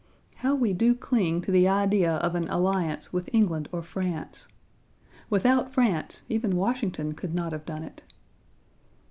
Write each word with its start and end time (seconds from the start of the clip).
How 0.37 0.55
we 0.55 0.73
do 0.73 0.95
cling 0.95 1.41
to 1.41 1.51
the 1.51 1.67
idea 1.67 2.15
of 2.15 2.33
an 2.33 2.47
alliance 2.49 3.13
with 3.13 3.29
England 3.31 3.69
or 3.71 3.83
France! 3.83 4.47
Without 5.29 5.71
France 5.71 6.23
even 6.27 6.55
Washington 6.55 7.13
could 7.13 7.35
not 7.35 7.51
have 7.51 7.67
done 7.67 7.83
it. 7.83 8.01